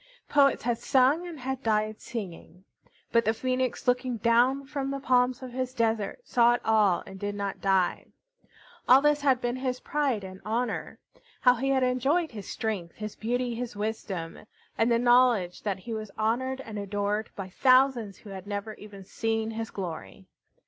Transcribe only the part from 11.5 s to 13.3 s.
he had enjoyed his strength, his